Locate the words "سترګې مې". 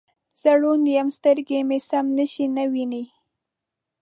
1.17-1.79